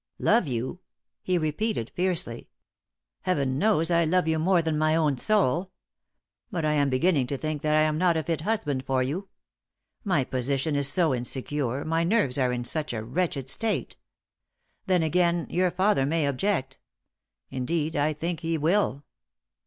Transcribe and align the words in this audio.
"Love 0.17 0.47
you?" 0.47 0.79
he 1.21 1.37
repeated, 1.37 1.91
fiercely. 1.93 2.49
"Heaven 3.21 3.59
knows 3.59 3.91
I 3.91 4.03
love 4.03 4.27
you 4.27 4.39
than 4.59 4.75
my 4.75 4.95
own 4.95 5.19
soul. 5.19 5.69
But 6.49 6.65
I 6.65 6.73
am 6.73 6.89
beginning 6.89 7.27
to 7.27 7.37
think 7.37 7.61
that 7.61 7.75
I 7.75 7.81
am 7.81 7.99
not 7.99 8.17
a 8.17 8.23
fit 8.23 8.41
husband 8.41 8.83
for 8.83 9.03
you. 9.03 9.27
My 10.03 10.23
position 10.23 10.75
is 10.75 10.87
so 10.91 11.13
insecure, 11.13 11.85
my 11.85 12.03
nerves 12.03 12.39
are 12.39 12.51
in 12.51 12.65
such 12.65 12.93
a 12.93 13.03
wretched 13.03 13.47
state. 13.47 13.95
Then 14.87 15.03
again, 15.03 15.45
your 15.51 15.69
father 15.69 16.07
may 16.07 16.25
object. 16.25 16.79
Indeed, 17.51 17.95
I 17.95 18.13
think 18.13 18.39
he 18.39 18.57
will." 18.57 19.03